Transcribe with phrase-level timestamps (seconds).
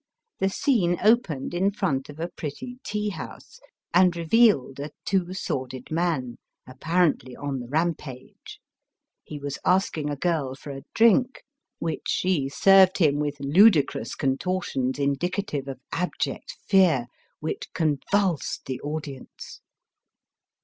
[0.39, 3.59] The scene opened in front of a pretty tea house,
[3.93, 8.59] and revealed a Two Sworded Man, apparently on the rampage.
[9.23, 11.43] He was asking a girl for a drink,
[11.77, 14.17] which she served him with ludicrous Digitized by VjOOQIC A JAPANESE THEATEE.
[14.17, 17.07] 297 contortions indicative of abject fear,
[17.39, 19.61] which convulsed the audience.